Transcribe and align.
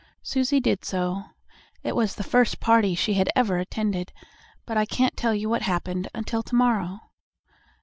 Susie 0.23 0.59
did 0.59 0.83
so. 0.83 1.25
It 1.83 1.95
was 1.95 2.15
the 2.15 2.23
first 2.23 2.59
party 2.59 2.95
she 2.95 3.13
had 3.13 3.29
ever 3.35 3.59
attended, 3.59 4.11
but 4.65 4.75
I 4.75 4.83
can't 4.83 5.15
tell 5.15 5.35
you 5.35 5.47
what 5.47 5.61
happened 5.61 6.07
until 6.15 6.41
to 6.41 6.55
morrow. 6.55 7.01